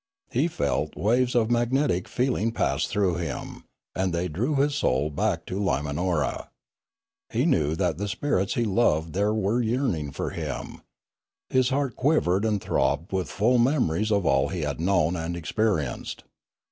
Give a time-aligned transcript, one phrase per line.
[0.31, 3.65] He felt waves of magnetic feeling pass through him,
[3.95, 6.47] and they drew his soul back to Limanora.
[7.31, 10.81] He knew that the spirits he loved there were yearning for him.
[11.51, 15.37] For his heart quivered and throbbed with full memories of all he had known and
[15.37, 16.23] experienced.